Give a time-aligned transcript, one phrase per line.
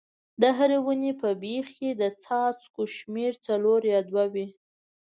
[0.41, 4.47] د هرې ونې په بیخ کې د څاڅکو شمېر څلور یا دوه وي.